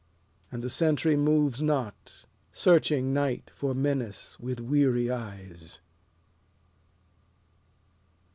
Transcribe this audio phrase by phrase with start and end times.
[0.51, 5.79] And the sentry moves not, searching Night for menace with weary eyes.